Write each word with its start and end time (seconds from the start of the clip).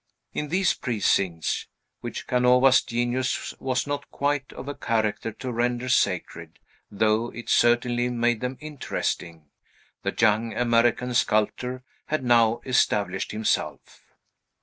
In 0.33 0.47
these 0.49 0.73
precincts 0.73 1.67
(which 1.99 2.25
Canova's 2.25 2.81
genius 2.81 3.53
was 3.59 3.85
not 3.85 4.09
quite 4.09 4.51
of 4.53 4.67
a 4.67 4.73
character 4.73 5.31
to 5.33 5.51
render 5.51 5.89
sacred, 5.89 6.57
though 6.89 7.27
it 7.35 7.49
certainly 7.49 8.09
made 8.09 8.41
them 8.41 8.57
interesting) 8.59 9.51
the 10.01 10.15
young 10.19 10.55
American 10.57 11.13
sculptor 11.13 11.83
had 12.07 12.23
now 12.23 12.61
established 12.65 13.29
himself. 13.31 14.15